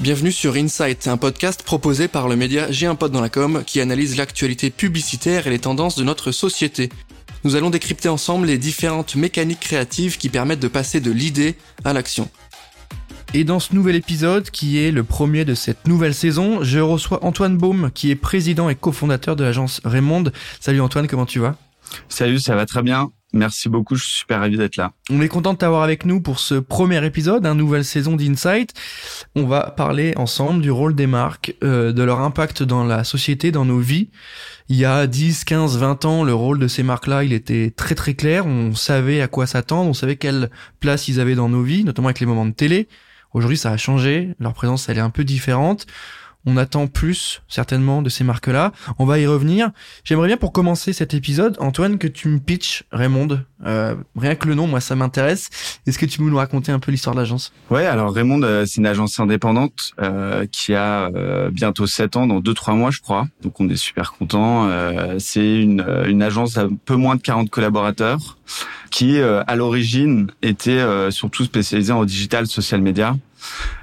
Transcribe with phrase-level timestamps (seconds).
[0.00, 3.64] Bienvenue sur Insight, un podcast proposé par le média J'ai un pote dans la com
[3.66, 6.88] qui analyse l'actualité publicitaire et les tendances de notre société.
[7.42, 11.92] Nous allons décrypter ensemble les différentes mécaniques créatives qui permettent de passer de l'idée à
[11.92, 12.30] l'action.
[13.34, 17.24] Et dans ce nouvel épisode, qui est le premier de cette nouvelle saison, je reçois
[17.24, 20.30] Antoine Baume, qui est président et cofondateur de l'agence Raymond.
[20.60, 21.56] Salut Antoine, comment tu vas?
[22.08, 23.10] Salut, ça va très bien.
[23.34, 24.92] Merci beaucoup, je suis super ravi d'être là.
[25.10, 28.72] On est content de t'avoir avec nous pour ce premier épisode, une nouvelle saison d'Insight.
[29.34, 33.52] On va parler ensemble du rôle des marques, euh, de leur impact dans la société,
[33.52, 34.08] dans nos vies.
[34.70, 37.94] Il y a 10, 15, 20 ans, le rôle de ces marques-là, il était très
[37.94, 38.46] très clair.
[38.46, 40.48] On savait à quoi s'attendre, on savait quelle
[40.80, 42.88] place ils avaient dans nos vies, notamment avec les moments de télé.
[43.34, 44.34] Aujourd'hui, ça a changé.
[44.40, 45.86] Leur présence, elle est un peu différente.
[46.46, 48.72] On attend plus, certainement, de ces marques-là.
[48.98, 49.70] On va y revenir.
[50.04, 53.40] J'aimerais bien, pour commencer cet épisode, Antoine, que tu me pitches Raymond.
[53.66, 55.50] Euh, rien que le nom, moi, ça m'intéresse.
[55.86, 57.52] Est-ce que tu peux nous raconter un peu l'histoire de l'agence?
[57.70, 61.10] Ouais, alors Raymond, euh, c'est une agence indépendante euh, qui a
[61.50, 63.26] bientôt 7 ans, dans 2-3 mois, je crois.
[63.42, 64.70] Donc, on est super content.
[65.18, 68.38] c'est une, une agence à peu moins de 40 collaborateurs
[68.90, 73.16] qui, à l'origine, était surtout spécialisée en digital, social media.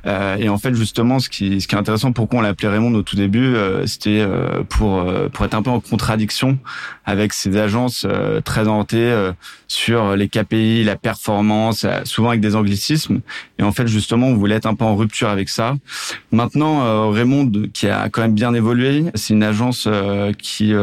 [0.05, 2.93] Euh, et en fait, justement, ce qui, ce qui est intéressant, pourquoi on l'appelait Raymond
[2.93, 6.57] au tout début, euh, c'était euh, pour pour être un peu en contradiction
[7.05, 8.05] avec ces agences
[8.43, 9.31] très orientées
[9.67, 13.21] sur les KPI, la performance, souvent avec des anglicismes.
[13.59, 15.75] Et en fait, justement, on voulait être un peu en rupture avec ça.
[16.31, 19.87] Maintenant, Raymond, qui a quand même bien évolué, c'est une agence
[20.39, 20.73] qui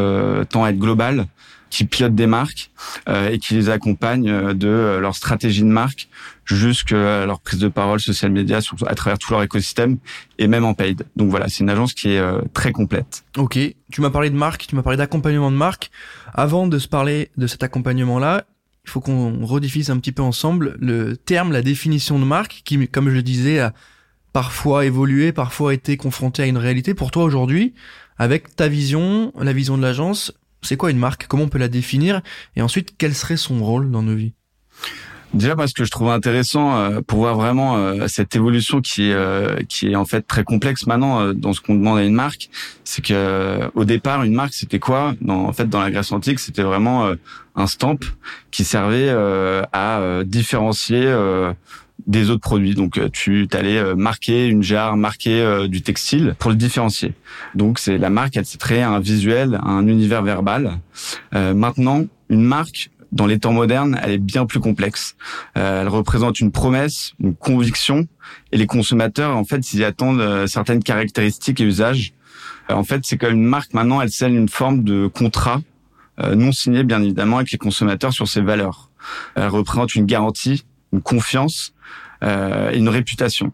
[0.51, 1.27] tend à être globale
[1.73, 2.71] qui pilote des marques
[3.09, 6.09] euh, et qui les accompagne euh, de euh, leur stratégie de marque
[6.45, 9.97] jusqu'à leur prise de parole social media à travers tout leur écosystème
[10.39, 11.07] et même en paid.
[11.17, 13.25] Donc voilà, c'est une agence qui est très complète.
[13.39, 13.59] Ok,
[13.91, 15.91] tu m'as parlé de marque, tu m'as parlé d'accompagnement de marque.
[16.35, 18.45] Avant de se parler de cet accompagnement-là,
[18.85, 22.89] il faut qu'on rediffuse un petit peu ensemble le terme, la définition de marque, qui,
[22.89, 23.73] comme je le disais, a
[24.33, 26.93] parfois évolué, parfois été confronté à une réalité.
[26.93, 27.73] Pour toi aujourd'hui,
[28.19, 31.27] avec ta vision, la vision de l'agence, c'est quoi une marque?
[31.27, 32.23] Comment on peut la définir?
[32.57, 34.33] Et ensuite, quel serait son rôle dans nos vies?
[35.35, 39.15] Déjà parce que je trouve intéressant euh, pour voir vraiment euh, cette évolution qui est
[39.15, 42.51] euh, qui est en fait très complexe maintenant dans ce qu'on demande à une marque,
[42.85, 45.15] c'est que au départ une marque c'était quoi?
[45.27, 47.11] En fait dans la Grèce antique c'était vraiment
[47.55, 47.99] un stamp
[48.51, 49.09] qui servait
[49.73, 51.07] à différencier
[52.07, 52.75] des autres produits.
[52.75, 57.15] Donc euh, tu allais euh, marquer une jarre, marquer euh, du textile pour le différencier.
[57.55, 60.79] Donc c'est la marque, elle s'est créée un visuel, un univers verbal.
[61.33, 65.17] maintenant, une marque dans les temps modernes, elle est bien plus complexe.
[65.55, 68.07] elle représente une promesse, une conviction,
[68.53, 72.13] et les consommateurs, en fait, ils attendent certaines caractéristiques et usages.
[72.69, 75.61] en fait, c'est comme une marque maintenant, elle scelle une forme de contrat
[76.19, 78.91] non signé, bien évidemment, avec les consommateurs sur ses valeurs.
[79.35, 81.75] Elle représente une garantie, une confiance
[82.23, 83.53] euh, une réputation.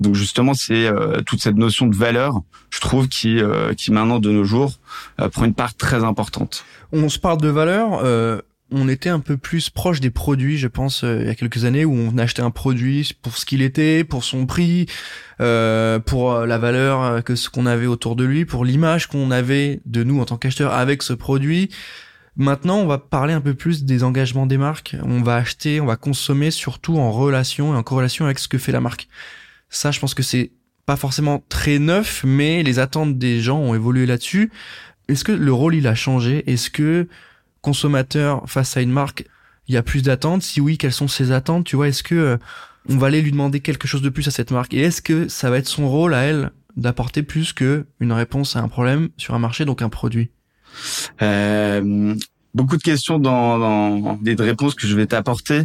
[0.00, 2.40] Donc justement, c'est euh, toute cette notion de valeur,
[2.70, 4.78] je trouve, qui, euh, qui maintenant de nos jours
[5.32, 6.64] prend une part très importante.
[6.92, 8.02] On se parle de valeur.
[8.70, 11.84] on était un peu plus proche des produits, je pense, il y a quelques années,
[11.84, 14.86] où on achetait un produit pour ce qu'il était, pour son prix,
[15.38, 20.02] pour la valeur que ce qu'on avait autour de lui, pour l'image qu'on avait de
[20.02, 21.70] nous en tant qu'acheteur avec ce produit.
[22.36, 24.96] Maintenant, on va parler un peu plus des engagements des marques.
[25.04, 28.58] On va acheter, on va consommer surtout en relation et en corrélation avec ce que
[28.58, 29.08] fait la marque.
[29.68, 30.50] Ça, je pense que c'est
[30.84, 34.50] pas forcément très neuf, mais les attentes des gens ont évolué là-dessus.
[35.08, 36.50] Est-ce que le rôle il a changé?
[36.50, 37.08] Est-ce que
[37.60, 39.24] consommateur face à une marque,
[39.68, 40.42] il y a plus d'attentes?
[40.42, 41.64] Si oui, quelles sont ses attentes?
[41.64, 42.36] Tu vois, est-ce que euh,
[42.88, 44.74] on va aller lui demander quelque chose de plus à cette marque?
[44.74, 48.56] Et est-ce que ça va être son rôle à elle d'apporter plus que une réponse
[48.56, 50.30] à un problème sur un marché, donc un produit?
[51.22, 52.14] Euh,
[52.54, 55.62] beaucoup de questions dans, dans des réponses que je vais t'apporter.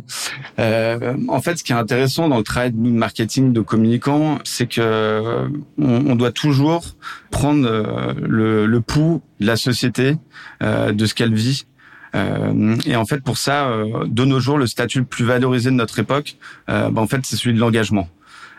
[0.58, 4.68] Euh, en fait, ce qui est intéressant dans le travail de marketing, de communicants, c'est
[4.68, 6.84] que on, doit toujours
[7.32, 10.18] prendre euh, le, le pouls de la société,
[10.62, 11.66] de ce qu'elle vit.
[12.14, 13.72] et en fait, pour ça,
[14.06, 16.36] de nos jours, le statut le plus valorisé de notre époque,
[16.68, 18.10] ben, en fait, c'est celui de l'engagement.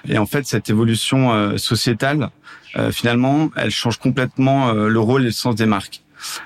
[0.09, 2.31] Et en fait, cette évolution sociétale,
[2.91, 6.03] finalement, elle change complètement le rôle et le sens des marques.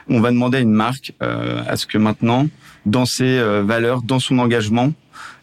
[0.08, 2.48] On va demander à une marque euh, à ce que maintenant,
[2.86, 4.92] dans ses euh, valeurs, dans son engagement,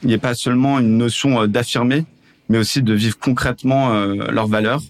[0.02, 2.06] il n'y ait pas seulement une notion euh, d'affirmer,
[2.50, 4.82] mais aussi de vivre concrètement leurs valeurs.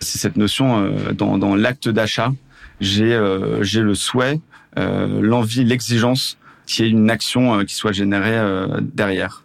[0.00, 2.32] C'est cette notion dans, dans l'acte d'achat.
[2.80, 3.16] J'ai
[3.60, 4.40] j'ai le souhait,
[4.76, 6.36] l'envie, l'exigence
[6.66, 8.40] qu'il y ait une action qui soit générée
[8.80, 9.44] derrière.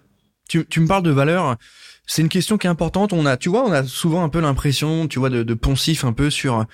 [0.49, 1.55] Tu, tu me parles de valeurs.
[2.07, 3.13] C'est une question qui est importante.
[3.13, 6.03] On a, tu vois, on a souvent un peu l'impression, tu vois, de, de poncif
[6.03, 6.65] un peu sur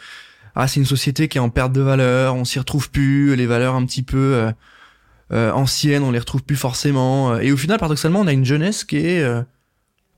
[0.60, 3.46] ah c'est une société qui est en perte de valeur, on s'y retrouve plus, les
[3.46, 4.52] valeurs un petit peu euh,
[5.32, 7.38] euh, anciennes, on les retrouve plus forcément.
[7.38, 9.44] Et au final, paradoxalement, on a une jeunesse qui est euh,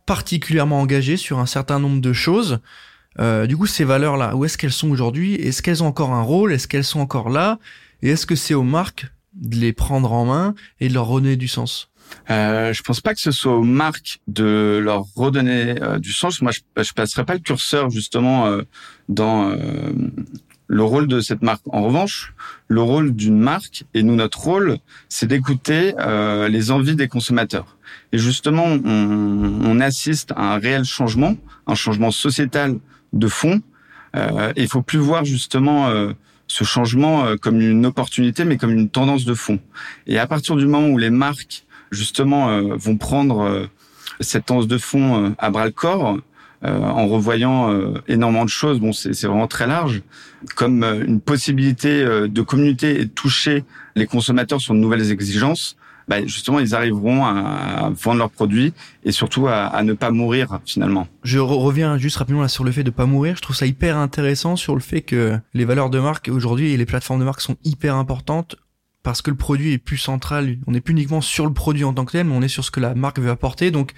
[0.05, 2.59] particulièrement engagée sur un certain nombre de choses.
[3.19, 5.35] Euh, du coup, ces valeurs-là, où est-ce qu'elles sont aujourd'hui?
[5.35, 6.53] Est-ce qu'elles ont encore un rôle?
[6.53, 7.59] Est-ce qu'elles sont encore là?
[8.01, 11.35] Et est-ce que c'est aux marques de les prendre en main et de leur redonner
[11.35, 11.91] du sens?
[12.29, 16.41] Euh, je pense pas que ce soit aux marques de leur redonner euh, du sens.
[16.41, 18.63] Moi, je, je passerai pas le curseur justement euh,
[19.07, 19.57] dans euh,
[20.67, 21.63] le rôle de cette marque.
[21.71, 22.33] En revanche,
[22.67, 24.77] le rôle d'une marque et nous notre rôle,
[25.09, 25.93] c'est d'écouter
[26.47, 27.77] les envies des consommateurs.
[28.11, 31.35] Et justement, on, on, assiste à un réel changement,
[31.65, 32.77] un changement sociétal
[33.13, 33.61] de fond.
[34.55, 35.89] il faut plus voir justement
[36.49, 39.59] ce changement euh, comme une opportunité, mais comme une tendance de fond.
[40.07, 43.65] Et à partir du moment où les marques, justement, euh, vont prendre euh,
[44.19, 46.17] cette tendance de fond à bras le corps,
[46.61, 47.73] en revoyant
[48.09, 50.01] énormément de choses, bon, c'est vraiment très large,
[50.57, 53.63] comme une possibilité de communiquer et de toucher
[53.95, 55.77] les consommateurs sur de nouvelles exigences,
[56.09, 60.59] bah, justement, ils arriveront à vendre leurs produits et surtout à, à ne pas mourir
[60.65, 61.07] finalement.
[61.23, 63.35] Je reviens juste rapidement là sur le fait de pas mourir.
[63.35, 66.77] Je trouve ça hyper intéressant sur le fait que les valeurs de marque aujourd'hui et
[66.77, 68.55] les plateformes de marque sont hyper importantes
[69.09, 70.57] parce que le produit est plus central.
[70.67, 72.63] On n'est plus uniquement sur le produit en tant que tel, mais on est sur
[72.63, 73.71] ce que la marque veut apporter.
[73.71, 73.93] Donc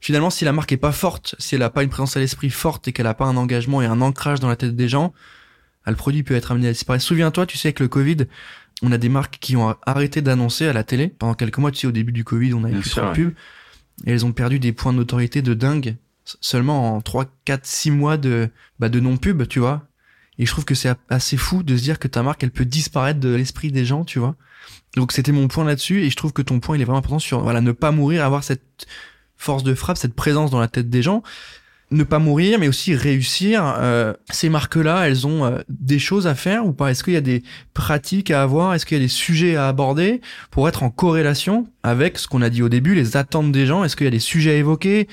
[0.00, 2.50] finalement, si la marque est pas forte, si elle a pas une présence à l'esprit
[2.50, 5.12] forte et qu'elle a pas un engagement et un ancrage dans la tête des gens,
[5.84, 7.04] bah, le produit peut être amené à disparaître.
[7.04, 8.18] Souviens-toi, tu sais, avec le Covid,
[8.82, 11.72] on a des marques qui ont arrêté d'annoncer à la télé pendant quelques mois.
[11.72, 13.34] Tu sais, au début du Covid, on avait plus trop de pub.
[14.06, 15.96] Et elles ont perdu des points de notoriété de dingue
[16.40, 18.48] seulement en 3, 4, 6 mois de,
[18.78, 19.88] bah, de non-pub, tu vois.
[20.38, 22.64] Et je trouve que c'est assez fou de se dire que ta marque, elle peut
[22.64, 24.34] disparaître de l'esprit des gens, tu vois.
[24.96, 27.18] Donc c'était mon point là-dessus et je trouve que ton point, il est vraiment important
[27.18, 28.86] sur, voilà, ne pas mourir, avoir cette
[29.36, 31.22] force de frappe, cette présence dans la tête des gens
[31.90, 33.62] ne pas mourir, mais aussi réussir.
[33.78, 36.90] Euh, ces marques-là, elles ont euh, des choses à faire ou pas?
[36.90, 37.42] Est-ce qu'il y a des
[37.74, 38.74] pratiques à avoir?
[38.74, 42.42] Est-ce qu'il y a des sujets à aborder pour être en corrélation avec ce qu'on
[42.42, 43.84] a dit au début, les attentes des gens?
[43.84, 45.08] Est-ce qu'il y a des sujets à évoquer?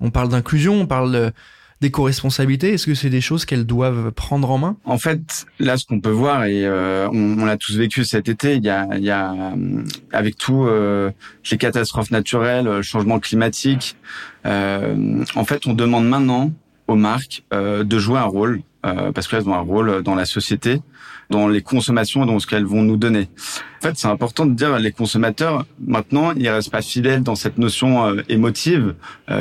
[0.00, 1.32] On parle d'inclusion, on parle
[1.80, 4.76] de, d'éco-responsabilité Est-ce que c'est des choses qu'elles doivent prendre en main?
[4.84, 8.56] En fait, là, ce qu'on peut voir, et euh, on, l'a tous vécu cet été,
[8.56, 9.82] il y a, il y a euh,
[10.12, 11.10] avec tout euh,
[11.50, 13.96] les catastrophes naturelles, le changement climatique,
[14.44, 16.52] en fait, on demande maintenant
[16.86, 20.82] aux marques de jouer un rôle, parce qu'elles ont un rôle dans la société,
[21.30, 23.30] dans les consommations, dans ce qu'elles vont nous donner.
[23.78, 27.56] En fait, c'est important de dire les consommateurs, maintenant, ils restent pas fidèles dans cette
[27.56, 28.94] notion émotive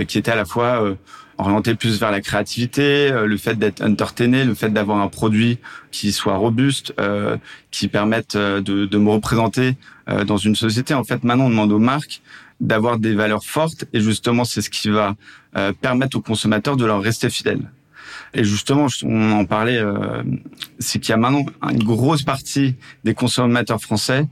[0.07, 0.95] qui était à la fois
[1.37, 5.59] orienté plus vers la créativité, euh, le fait d'être entertainé, le fait d'avoir un produit
[5.91, 7.37] qui soit robuste, euh,
[7.71, 9.75] qui permette euh, de, de, me représenter
[10.27, 10.93] dans une société.
[10.93, 12.21] En fait, maintenant, on demande aux marques
[12.59, 15.15] d'avoir des valeurs fortes et justement, c'est ce qui va
[15.79, 17.71] permettre aux consommateurs de leur rester fidèles.
[18.33, 19.81] Et justement, on en parlait,
[20.77, 22.75] c'est qu'il y a maintenant une grosse partie
[23.05, 24.27] des consommateurs français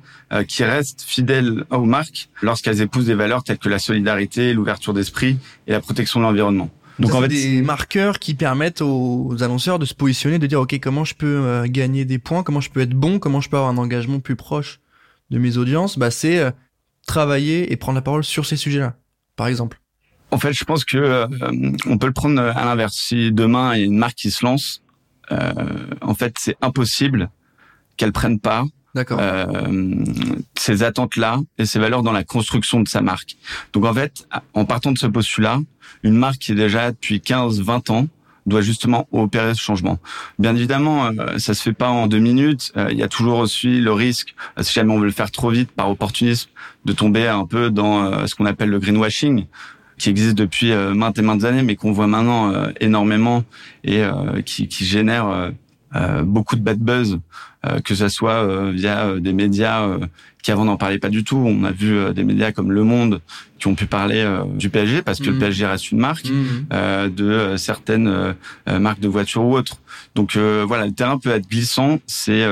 [0.49, 5.37] qui restent fidèles aux marques lorsqu'elles épousent des valeurs telles que la solidarité, l'ouverture d'esprit
[5.67, 6.69] et la protection de l'environnement.
[7.01, 10.79] Donc en fait, des marqueurs qui permettent aux annonceurs de se positionner, de dire ok
[10.79, 13.57] comment je peux euh, gagner des points, comment je peux être bon, comment je peux
[13.57, 14.79] avoir un engagement plus proche
[15.31, 15.97] de mes audiences?
[15.97, 16.51] Bah c'est euh,
[17.07, 18.95] travailler et prendre la parole sur ces sujets-là,
[19.35, 19.79] par exemple.
[20.29, 21.27] En fait, je pense que euh,
[21.87, 22.95] on peut le prendre à l'inverse.
[22.95, 24.83] Si demain il y a une marque qui se lance,
[26.01, 27.29] en fait c'est impossible
[27.95, 29.21] qu'elle prenne pas D'accord.
[30.57, 33.37] ces attentes-là et ces valeurs dans la construction de sa marque.
[33.73, 35.59] Donc en fait, en partant de ce postulat,
[36.03, 38.07] une marque qui est déjà depuis 15-20 ans
[38.45, 39.99] doit justement opérer ce changement.
[40.39, 42.71] Bien évidemment, euh, ça se fait pas en deux minutes.
[42.75, 45.31] Euh, il y a toujours aussi le risque, euh, si jamais on veut le faire
[45.31, 46.49] trop vite par opportunisme,
[46.85, 49.45] de tomber un peu dans ce qu'on appelle le greenwashing,
[49.99, 53.43] qui existe depuis maintes et maintes années, mais qu'on voit maintenant énormément
[53.83, 54.03] et
[54.43, 55.51] qui, qui génère
[55.95, 57.19] euh, beaucoup de bad buzz,
[57.65, 59.87] euh, que ça soit euh, via des médias
[60.41, 61.37] qui avant n'en parlaient pas du tout.
[61.37, 63.21] On a vu des médias comme Le Monde
[63.59, 65.39] qui ont pu parler du PSG parce que le mmh.
[65.39, 67.09] PSG reste une marque, mmh.
[67.09, 68.35] de certaines
[68.67, 69.77] marques de voitures ou autres.
[70.15, 71.99] Donc voilà, le terrain peut être glissant.
[72.07, 72.43] C'est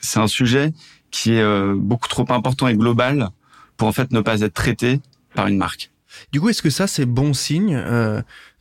[0.00, 0.72] c'est un sujet
[1.10, 3.28] qui est beaucoup trop important et global
[3.76, 5.00] pour en fait ne pas être traité
[5.34, 5.90] par une marque.
[6.32, 7.78] Du coup, est-ce que ça c'est bon signe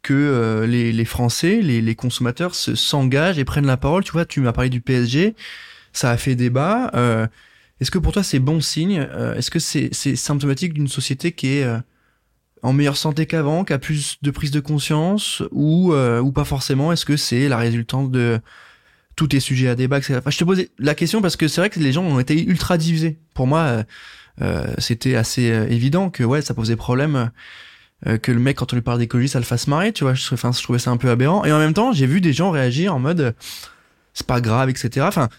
[0.06, 4.04] que euh, les, les, Français, les, les consommateurs se s'engagent et prennent la parole.
[4.04, 5.34] Tu vois, tu m'as parlé du PSG,
[5.94, 6.92] ça a fait débat.
[6.94, 7.26] Euh,
[7.82, 9.00] Est-ce que pour toi c'est bon signe?
[9.00, 11.80] Euh, Est-ce que c'est symptomatique d'une société qui est euh,
[12.62, 16.92] en meilleure santé qu'avant, qui a plus de prise de conscience ou ou pas forcément?
[16.92, 18.40] Est-ce que c'est la résultante de
[19.16, 21.72] tous tes sujets à débat enfin, Je te posais la question parce que c'est vrai
[21.72, 23.18] que les gens ont été ultra divisés.
[23.34, 23.84] Pour moi,
[24.78, 27.32] c'était assez évident que ouais, ça posait problème
[28.08, 30.14] euh, que le mec quand on lui parle d'écologie ça le fasse marrer tu vois.
[30.14, 31.46] Je, enfin, je trouvais ça un peu aberrant.
[31.46, 33.36] Et en même temps j'ai vu des gens réagir en mode
[34.14, 35.30] c'est pas grave etc enfin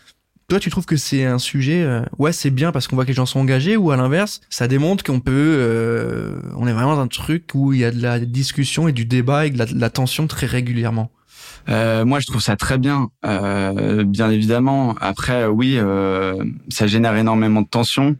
[0.48, 3.10] toi tu trouves que c'est un sujet euh, ouais c'est bien parce qu'on voit que
[3.10, 6.94] les gens sont engagés ou à l'inverse ça démontre qu'on peut euh, on est vraiment
[6.94, 9.80] dans un truc où il y a de la discussion et du débat et de
[9.80, 11.10] la, tension très régulièrement
[11.68, 14.94] euh, moi, je trouve ça très bien, euh, bien évidemment.
[15.00, 18.16] Après, oui, euh, ça génère énormément de tension,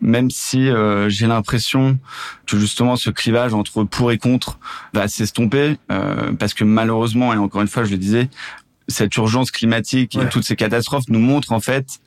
[0.00, 1.98] même si euh, j'ai l'impression
[2.46, 4.58] que justement ce clivage entre pour et contre
[4.92, 8.28] va s'estomper, euh, parce que malheureusement, et encore une fois, je le disais,
[8.88, 12.00] cette urgence climatique et toutes ces catastrophes nous montrent en fait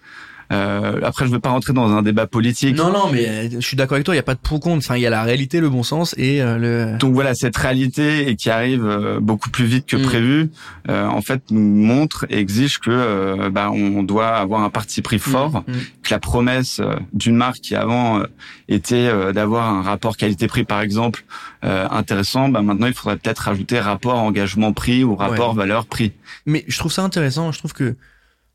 [0.54, 2.78] euh, après, je veux pas rentrer dans un débat politique.
[2.78, 4.14] Non, non, mais euh, je suis d'accord avec toi.
[4.14, 4.78] Il y a pas de pour contre.
[4.78, 6.98] Enfin, il y a la réalité, le bon sens et euh, le.
[6.98, 10.02] Donc voilà, cette réalité et qui arrive euh, beaucoup plus vite que mm.
[10.02, 10.50] prévu,
[10.90, 15.20] en fait, nous montre et exige que bah, on doit avoir un parti pris mm.
[15.20, 15.74] fort, mm.
[16.04, 16.82] que la promesse
[17.14, 18.22] d'une marque qui avant
[18.68, 21.24] était d'avoir un rapport qualité-prix, par exemple,
[21.62, 26.14] intéressant, bah, maintenant il faudrait peut-être rajouter rapport engagement-prix ou rapport valeur-prix.
[26.46, 27.52] Mais je trouve ça intéressant.
[27.52, 27.96] Je trouve que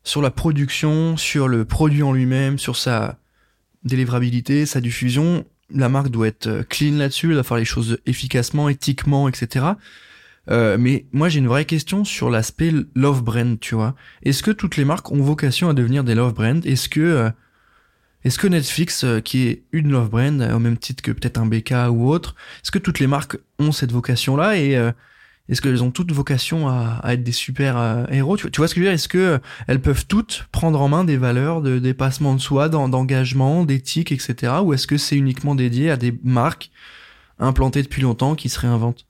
[0.03, 3.19] sur la production, sur le produit en lui-même, sur sa
[3.83, 5.45] délivrabilité, sa diffusion.
[5.69, 9.65] La marque doit être euh, clean là-dessus, elle doit faire les choses efficacement, éthiquement, etc.
[10.49, 13.95] Euh, mais moi j'ai une vraie question sur l'aspect love brand, tu vois.
[14.23, 17.29] Est-ce que toutes les marques ont vocation à devenir des love brands Est-ce que euh,
[18.25, 21.73] est-ce que Netflix, qui est une love brand au même titre que peut-être un BK
[21.89, 24.57] ou autre, est-ce que toutes les marques ont cette vocation-là?
[24.57, 24.91] Et
[25.49, 28.37] est-ce qu'elles ont toutes vocation à, être des super euh, héros?
[28.37, 28.93] Tu, vois ce que je veux dire?
[28.93, 29.37] Est-ce que euh,
[29.67, 34.53] elles peuvent toutes prendre en main des valeurs de dépassement de soi, d'engagement, d'éthique, etc.
[34.63, 36.69] Ou est-ce que c'est uniquement dédié à des marques
[37.39, 39.07] implantées depuis longtemps qui se réinventent?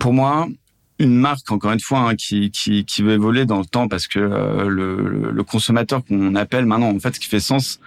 [0.00, 0.48] Pour moi,
[0.98, 4.08] une marque, encore une fois, hein, qui, qui, qui veut évoluer dans le temps parce
[4.08, 7.78] que euh, le, le, consommateur qu'on appelle maintenant, en fait, ce qui fait sens,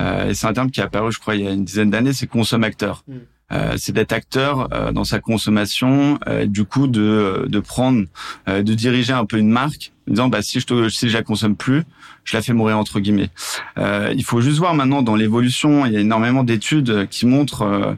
[0.00, 2.12] et c'est un terme qui est apparu, je crois, il y a une dizaine d'années,
[2.12, 3.04] c'est consommateur.
[3.06, 3.18] Mm.
[3.52, 8.04] Euh, c'est d'être acteur euh, dans sa consommation, euh, du coup de, de prendre,
[8.46, 11.22] de diriger un peu une marque, en disant bah si je te, si je la
[11.22, 11.84] consomme plus,
[12.24, 13.30] je la fais mourir entre guillemets.
[13.76, 17.96] il faut juste voir maintenant dans l'évolution, il y a énormément d'études qui montrent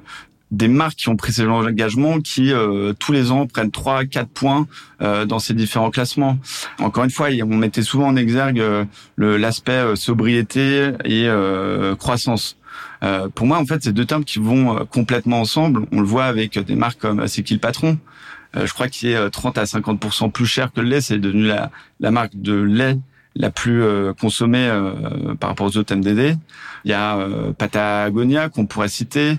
[0.53, 2.53] des marques qui ont pris ces engagements qui
[2.99, 4.67] tous les ans prennent 3 4 points
[5.01, 6.39] dans ces différents classements.
[6.79, 8.63] Encore une fois, on mettait souvent en exergue
[9.19, 11.29] l'aspect sobriété et
[11.99, 12.57] croissance.
[13.03, 15.87] Euh, pour moi, en fait, c'est deux termes qui vont euh, complètement ensemble.
[15.93, 17.99] On le voit avec des marques comme euh, C'est patron
[18.55, 21.01] Je crois qu'il est 30 à 50% plus cher que le lait.
[21.01, 22.99] C'est devenu la, la marque de lait
[23.39, 23.85] la plus
[24.19, 24.67] consommée
[25.39, 26.39] par rapport aux autres MDD.
[26.87, 27.19] Il y a
[27.59, 29.37] Patagonia qu'on pourrait citer.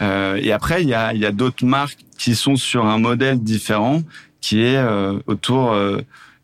[0.00, 3.38] et après, il y a, il y a d'autres marques qui sont sur un modèle
[3.42, 4.00] différent
[4.40, 4.82] qui est
[5.26, 5.76] autour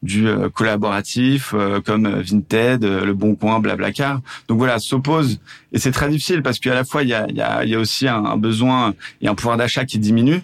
[0.02, 4.21] du euh, collaboratif euh, comme Vinted, euh, Le Bon Coin, Blablacar.
[4.49, 5.40] Donc voilà, s'oppose
[5.73, 7.78] et c'est très difficile parce qu'à la fois il y a, y, a, y a
[7.78, 10.42] aussi un, besoin et un pouvoir d'achat qui diminue.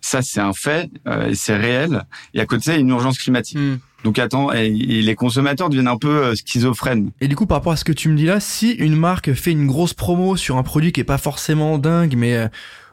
[0.00, 0.90] Ça c'est un fait
[1.28, 2.04] et c'est réel.
[2.34, 3.58] Et à côté, il y a une urgence climatique.
[3.58, 3.78] Hmm.
[4.02, 7.10] Donc attends, et, les consommateurs deviennent un peu schizophrènes.
[7.20, 9.34] Et du coup, par rapport à ce que tu me dis là, si une marque
[9.34, 12.48] fait une grosse promo sur un produit qui est pas forcément dingue, mais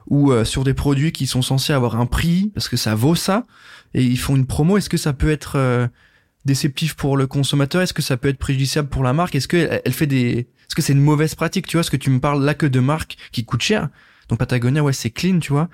[0.07, 3.45] ou sur des produits qui sont censés avoir un prix parce que ça vaut ça,
[3.93, 5.87] et ils font une promo, est-ce que ça peut être euh,
[6.45, 7.81] déceptif pour le consommateur?
[7.81, 9.35] Est-ce que ça peut être préjudiciable pour la marque?
[9.35, 11.67] Est-ce que elle fait des Est-ce que c'est une mauvaise pratique?
[11.67, 13.89] Tu vois, ce que tu me parles là que de marques qui coûtent cher.
[14.29, 15.69] Donc Patagonia, ouais, c'est clean, tu vois.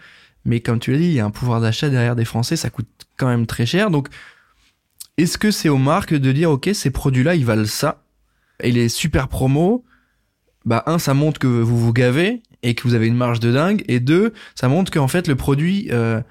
[0.45, 2.69] Mais comme tu l'as dit, il y a un pouvoir d'achat derrière des Français, ça
[2.69, 2.87] coûte
[3.17, 3.89] quand même très cher.
[3.89, 4.09] Donc,
[5.17, 8.03] est-ce que c'est aux marques de dire, ok, ces produits-là, ils valent ça?
[8.59, 9.85] Et les super promos,
[10.65, 13.51] bah un, ça montre que vous vous gavez et que vous avez une marge de
[13.51, 13.83] dingue.
[13.87, 16.21] Et deux, ça montre qu'en fait le produit euh,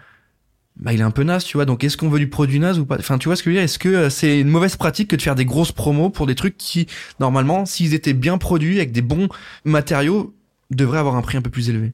[0.77, 1.65] bah il est un peu naze, tu vois.
[1.65, 2.97] Donc est-ce qu'on veut du produit naze ou pas?
[2.99, 3.65] Enfin, tu vois ce que je veux dire?
[3.65, 6.35] Est-ce que euh, c'est une mauvaise pratique que de faire des grosses promos pour des
[6.35, 6.87] trucs qui
[7.21, 9.29] normalement, s'ils étaient bien produits avec des bons
[9.65, 10.35] matériaux,
[10.71, 11.93] devraient avoir un prix un peu plus élevé?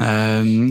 [0.00, 0.70] Euh,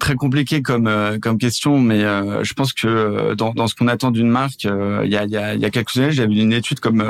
[0.00, 3.76] très compliqué comme euh, comme question, mais euh, je pense que euh, dans, dans ce
[3.76, 6.52] qu'on attend d'une marque, il y, a, y, a, y a quelques années, j'avais une
[6.52, 7.04] étude comme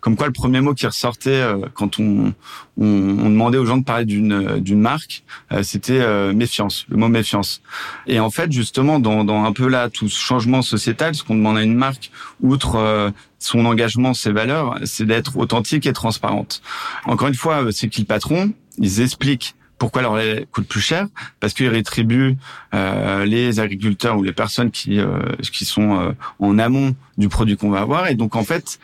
[0.00, 2.32] comme quoi le premier mot qui ressortait quand on,
[2.78, 5.24] on, on, demandait aux gens de parler d'une d'une marque,
[5.62, 7.60] c'était méfiance, le mot méfiance.
[8.06, 11.34] Et en fait, justement, dans, dans un peu là tout ce changement sociétal, ce qu'on
[11.34, 12.10] demande à une marque,
[12.40, 16.62] outre son engagement, ses valeurs, c'est d'être authentique et transparente.
[17.04, 21.06] Encore une fois, c'est qui le patron Ils expliquent pourquoi leur lait coûte plus cher?
[21.40, 22.36] Parce qu'ils rétribuent
[22.74, 25.18] euh, les agriculteurs ou les personnes qui euh,
[25.52, 28.08] qui sont euh, en amont du produit qu'on va avoir.
[28.08, 28.78] Et donc en fait,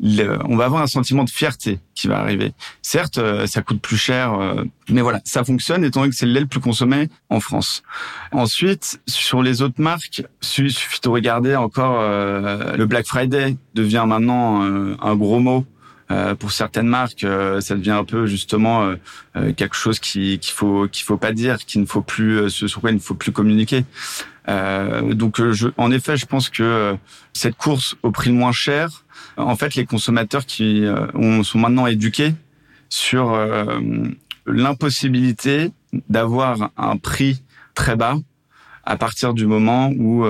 [0.00, 2.52] on va avoir un sentiment de fierté qui va arriver.
[2.82, 4.38] Certes, ça coûte plus cher,
[4.88, 7.82] mais voilà, ça fonctionne étant donné que c'est le lait le plus consommé en France.
[8.30, 10.22] Ensuite, sur les autres marques,
[10.58, 15.66] il suffit de regarder encore le Black Friday devient maintenant un gros mot
[16.10, 18.94] euh, pour certaines marques, euh, ça devient un peu justement
[19.36, 22.90] euh, quelque chose qu'il faut qu'il faut pas dire, qu'il ne faut plus sur quoi
[22.90, 23.84] il ne faut plus communiquer.
[24.46, 26.96] donc, je, en effet, je pense que
[27.34, 29.04] cette course au prix le moins cher,
[29.36, 30.84] en fait, les consommateurs qui
[31.14, 32.32] ont, sont maintenant éduqués
[32.88, 33.36] sur
[34.46, 35.70] l'impossibilité
[36.08, 37.42] d'avoir un prix
[37.74, 38.16] très bas
[38.84, 40.24] à partir du moment où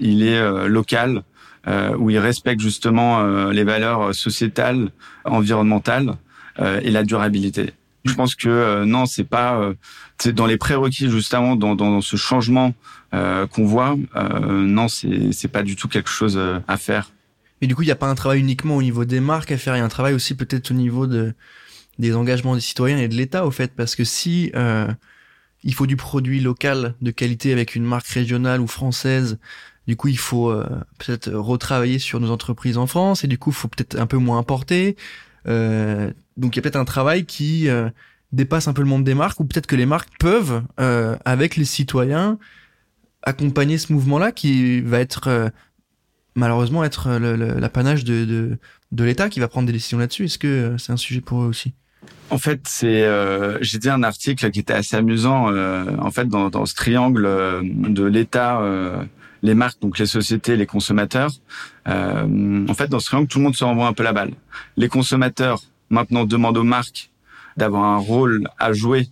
[0.00, 1.22] il est local
[1.66, 4.90] où ils respectent justement les valeurs sociétales,
[5.24, 6.14] environnementales
[6.58, 7.72] et la durabilité.
[8.04, 9.72] Je pense que non, c'est pas
[10.18, 12.74] c'est dans les prérequis justement dans, dans ce changement
[13.12, 13.96] qu'on voit.
[14.48, 17.10] non, c'est c'est pas du tout quelque chose à faire.
[17.60, 19.58] Mais du coup, il n'y a pas un travail uniquement au niveau des marques à
[19.58, 21.34] faire, il y a un travail aussi peut-être au niveau de
[21.98, 24.86] des engagements des citoyens et de l'État au fait, parce que si euh,
[25.64, 29.38] il faut du produit local de qualité avec une marque régionale ou française,
[29.88, 30.64] du coup il faut euh,
[30.98, 34.18] peut-être retravailler sur nos entreprises en France et du coup il faut peut-être un peu
[34.18, 34.96] moins importer.
[35.48, 37.88] Euh, donc il y a peut-être un travail qui euh,
[38.30, 41.56] dépasse un peu le monde des marques ou peut-être que les marques peuvent euh, avec
[41.56, 42.38] les citoyens
[43.22, 45.50] accompagner ce mouvement-là qui va être
[46.38, 48.58] malheureusement être l'apanage de, de,
[48.92, 50.26] de l'État qui va prendre des décisions là-dessus.
[50.26, 51.74] Est-ce que euh, c'est un sujet pour eux aussi?
[52.30, 55.50] En fait, c'est euh, j'ai dit un article qui était assez amusant.
[55.50, 58.60] Euh, en fait, dans, dans ce triangle euh, de l'État,
[59.42, 61.30] les marques, donc les sociétés, les consommateurs.
[61.86, 64.32] en fait, dans ce triangle, tout le monde se renvoie un peu la balle.
[64.76, 67.10] Les consommateurs maintenant demandent aux marques
[67.56, 69.08] d'avoir un rôle à jouer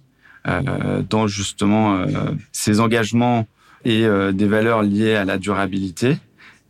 [1.09, 2.04] dans justement
[2.52, 3.47] ces engagements
[3.85, 6.18] et des valeurs liées à la durabilité.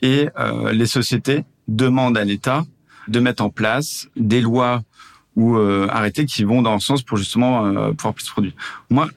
[0.02, 0.28] Et
[0.72, 2.64] les sociétés demandent à l'État
[3.08, 4.82] de mettre en place des lois
[5.36, 8.52] ou euh, arrêtés qui vont dans le sens pour justement euh, pouvoir plus produire.
[8.90, 9.08] Moi,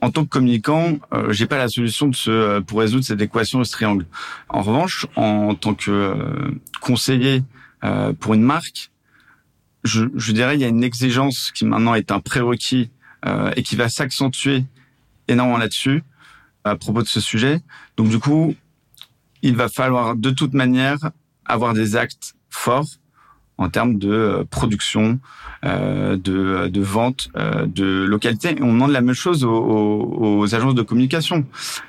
[0.00, 3.20] en tant que communicant, euh, j'ai pas la solution de ce, euh, pour résoudre cette
[3.20, 4.06] équation de ce triangle.
[4.48, 6.50] En revanche, en, tant que euh,
[6.80, 7.42] conseiller
[8.18, 8.90] pour une marque,
[9.84, 12.90] je, je, dirais il y a une exigence qui maintenant est un prérequis
[13.54, 14.64] et qui va s'accentuer
[15.28, 16.02] énormément là-dessus
[16.64, 17.60] à propos de ce sujet.
[17.96, 18.56] Donc du coup,
[19.42, 20.98] il va falloir de toute manière
[21.44, 22.88] avoir des actes forts
[23.58, 25.18] en termes de euh, production,
[25.64, 28.54] euh, de, de vente, euh, de localité.
[28.60, 31.44] On demande la même chose aux, aux, agences de communication.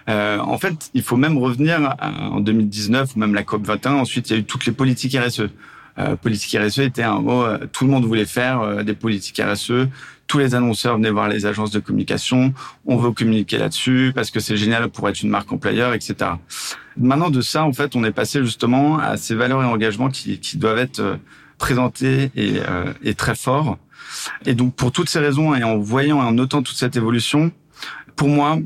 [0.10, 3.94] Euh, en fait, il faut même revenir en 2019 ou même la COP 21.
[3.94, 5.50] Ensuite, il y a eu toutes les politiques RSE.
[6.00, 9.88] Euh, politique RSE était un mot, euh, tout le monde voulait faire des politiques RSE.
[10.28, 12.54] Tous les annonceurs venaient voir les agences de communication.
[12.86, 16.16] On veut communiquer là-dessus parce que c'est génial pour être une marque employeur, etc.
[16.98, 20.40] Maintenant, de ça, en fait, on est passé justement à ces valeurs et engagements qui,
[20.40, 21.20] qui doivent être
[21.60, 23.78] présenté et, euh, et très fort.
[24.46, 27.52] Et donc pour toutes ces raisons et en voyant et en notant toute cette évolution,
[28.16, 28.58] pour moi,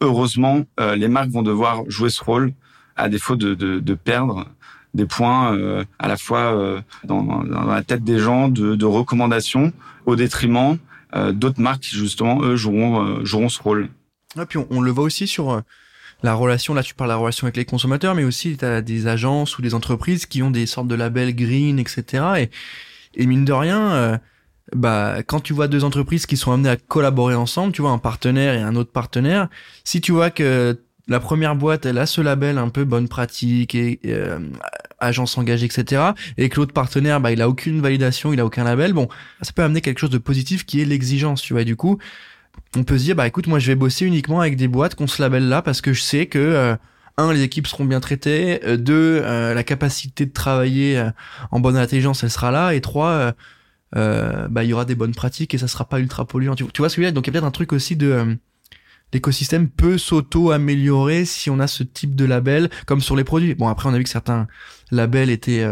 [0.00, 2.52] heureusement, euh, les marques vont devoir jouer ce rôle
[2.96, 4.46] à défaut de, de, de perdre
[4.94, 8.84] des points euh, à la fois euh, dans, dans, la tête des gens de, de
[8.84, 9.72] recommandations
[10.06, 10.78] au détriment
[11.14, 13.88] euh, d'autres marques qui justement eux joueront joueront ce rôle.
[14.40, 15.62] Et puis on, on, le voit aussi sur
[16.22, 18.82] la relation, là tu parles de la relation avec les consommateurs, mais aussi tu as
[18.82, 22.24] des agences ou des entreprises qui ont des sortes de labels green, etc.
[22.38, 22.50] Et,
[23.14, 24.18] et mine de rien, euh,
[24.74, 27.98] bah quand tu vois deux entreprises qui sont amenées à collaborer ensemble, tu vois un
[27.98, 29.48] partenaire et un autre partenaire,
[29.84, 30.78] si tu vois que
[31.08, 34.38] la première boîte elle a ce label un peu bonne pratique et euh,
[34.98, 38.64] agence engagée etc et que l'autre partenaire bah il a aucune validation il a aucun
[38.64, 39.08] label bon
[39.40, 41.98] ça peut amener quelque chose de positif qui est l'exigence tu vois et du coup
[42.76, 45.06] on peut se dire bah écoute moi je vais bosser uniquement avec des boîtes qu'on
[45.06, 46.76] se labelle là parce que je sais que euh,
[47.16, 51.02] un les équipes seront bien traitées euh, deux euh, la capacité de travailler
[51.50, 53.32] en bonne intelligence elle sera là et trois
[53.92, 56.54] bah il y aura des bonnes pratiques et ça sera pas ultra polluant.
[56.54, 57.14] Tu, vois ce que je veux dire?
[57.14, 58.36] Donc il y a peut-être un truc aussi de
[59.14, 63.54] l'écosystème peut s'auto améliorer si on a ce type de label comme sur les produits.
[63.54, 64.46] Bon après on a vu que certains
[64.90, 65.66] labels étaient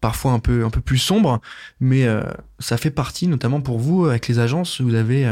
[0.00, 1.42] parfois un peu un peu plus sombres
[1.78, 2.06] mais
[2.58, 5.30] ça fait partie notamment pour vous avec les agences vous avez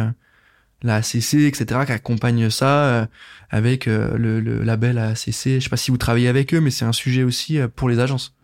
[0.82, 3.06] la ACC, etc., qui accompagne ça euh,
[3.50, 5.58] avec euh, le, le, label ACC.
[5.58, 7.88] Je sais pas si vous travaillez avec eux, mais c'est un sujet aussi euh, pour
[7.88, 8.34] les agences.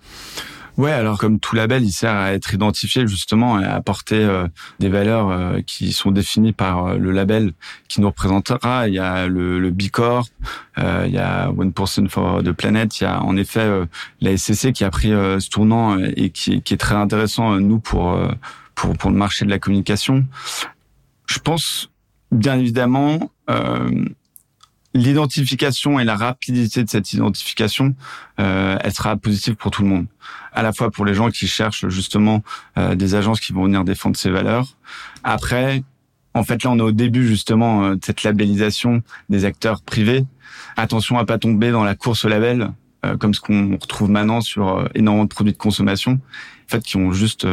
[0.76, 4.28] Ouais, alors comme tout label, il sert à être identifié justement et à apporter
[4.78, 7.54] des valeurs qui sont définies par le label
[7.88, 8.86] qui nous représentera.
[8.86, 10.28] Il y a le, le B Corp,
[10.76, 13.66] il y a One Person for the Planet, il y a en effet
[14.20, 18.20] la SCC qui a pris ce tournant et qui, qui, est très intéressant nous pour
[18.74, 20.26] pour pour le marché de la communication.
[21.24, 21.90] Je pense
[22.32, 24.04] bien évidemment, euh,
[24.94, 27.94] l'identification et la rapidité de cette identification,
[28.40, 30.06] euh, elle sera positive pour tout le monde.
[30.52, 32.42] À la fois pour les gens qui cherchent justement
[32.78, 34.76] euh, des agences qui vont venir défendre ces valeurs.
[35.22, 35.82] Après,
[36.36, 40.24] en fait, là, on est au début justement euh, de cette labellisation des acteurs privés.
[40.76, 42.72] Attention à pas tomber dans la course au label,
[43.06, 46.82] euh, comme ce qu'on retrouve maintenant sur euh, énormément de produits de consommation, en fait,
[46.82, 47.46] qui ont juste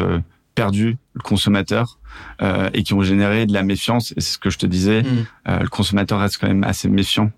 [0.56, 2.00] perdu le consommateur
[2.42, 4.12] euh, et qui ont généré de la méfiance.
[4.12, 5.26] Et c'est ce que je te disais, mm.
[5.48, 7.32] euh, le consommateur reste quand même assez méfiant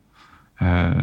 [0.62, 0.94] euh,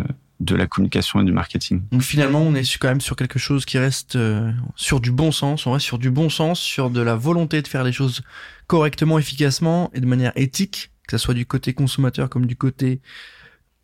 [0.41, 1.83] de la communication et du marketing.
[1.93, 5.31] Donc finalement, on est quand même sur quelque chose qui reste euh, sur du bon
[5.33, 5.67] sens.
[5.67, 8.23] On reste sur du bon sens, sur de la volonté de faire les choses
[8.67, 13.01] correctement, efficacement et de manière éthique, que ce soit du côté consommateur comme du côté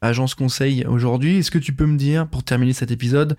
[0.01, 1.39] agence conseil aujourd'hui.
[1.39, 3.37] Est-ce que tu peux me dire, pour terminer cet épisode,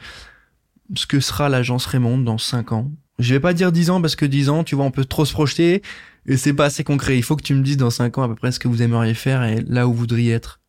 [0.96, 2.92] ce que sera l'agence Raymond dans 5 ans?
[3.20, 5.26] Je vais pas dire 10 ans parce que 10 ans, tu vois, on peut trop
[5.26, 5.82] se projeter
[6.26, 7.18] et c'est pas assez concret.
[7.18, 8.82] Il faut que tu me dises dans 5 ans à peu près ce que vous
[8.82, 10.60] aimeriez faire et là où vous voudriez être.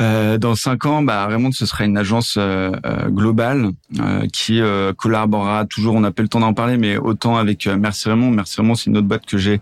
[0.00, 3.70] Euh, dans cinq ans, bah, Raymond, ce sera une agence euh, euh, globale
[4.32, 4.60] qui
[4.96, 5.94] collaborera toujours.
[5.94, 8.30] On n'a pas le temps d'en parler, mais autant avec Merci Raymond.
[8.30, 9.60] Merci Raymond, c'est une autre boîte que j'ai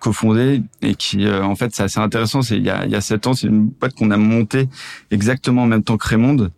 [0.00, 2.42] cofondée et qui, en fait, c'est assez intéressant.
[2.42, 4.68] C'est il y a, il y a sept ans, c'est une boîte qu'on a montée
[5.10, 6.50] exactement en même temps que Raymond.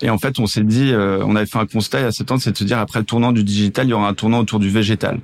[0.00, 2.30] Et en fait, on s'est dit, on avait fait un constat il y a sept
[2.30, 4.38] ans, c'est de se dire après le tournant du digital, il y aura un tournant
[4.38, 5.18] autour du végétal.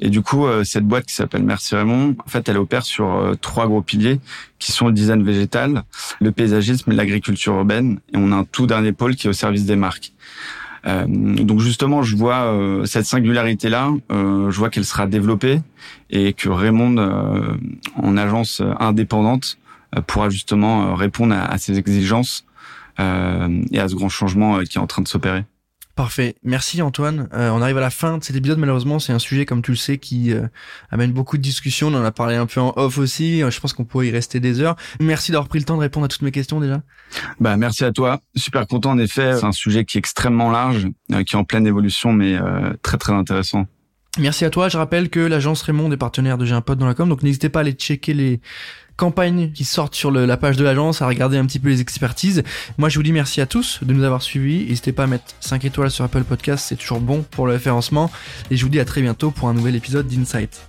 [0.00, 3.14] Et du coup, euh, cette boîte qui s'appelle Merci Raymond, en fait, elle opère sur
[3.14, 4.18] euh, trois gros piliers
[4.58, 5.84] qui sont le design végétal,
[6.20, 8.00] le paysagisme et l'agriculture urbaine.
[8.12, 10.12] Et on a un tout dernier pôle qui est au service des marques.
[10.86, 15.60] Euh, donc justement, je vois cette singularité-là, je vois qu'elle sera développée
[16.08, 17.58] et que Raymond,
[17.96, 19.58] en agence indépendante,
[20.06, 22.46] pourra justement répondre à, à ces exigences
[23.00, 25.44] et à ce grand changement qui est en train de s'opérer.
[26.00, 26.36] Parfait.
[26.42, 27.28] Merci Antoine.
[27.34, 28.58] Euh, on arrive à la fin de cet épisode.
[28.58, 30.46] Malheureusement, c'est un sujet, comme tu le sais, qui euh,
[30.90, 31.88] amène beaucoup de discussions.
[31.88, 33.42] On en a parlé un peu en off aussi.
[33.42, 34.76] Euh, je pense qu'on pourrait y rester des heures.
[34.98, 36.80] Merci d'avoir pris le temps de répondre à toutes mes questions déjà.
[37.38, 38.20] Bah, merci à toi.
[38.34, 39.36] Super content en effet.
[39.36, 42.38] C'est un sujet qui est extrêmement large, qui est en pleine évolution, mais
[42.80, 43.66] très très intéressant.
[44.18, 44.68] Merci à toi.
[44.68, 47.22] Je rappelle que l'agence Raymond est partenaire de J'ai un pote dans la com, donc
[47.22, 48.40] n'hésitez pas à aller checker les
[48.96, 52.42] campagnes qui sortent sur la page de l'agence, à regarder un petit peu les expertises.
[52.76, 54.66] Moi, je vous dis merci à tous de nous avoir suivis.
[54.66, 58.10] N'hésitez pas à mettre 5 étoiles sur Apple Podcast, c'est toujours bon pour le référencement.
[58.50, 60.60] Et je vous dis à très bientôt pour un nouvel épisode d'Insight.